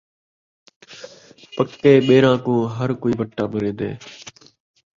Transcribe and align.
پکے 1.55 1.93
ٻیراں 2.07 2.37
کوں 2.45 2.61
ہر 2.75 2.89
کئی 3.01 3.13
وٹے 3.19 3.43
مریندے 3.51 3.89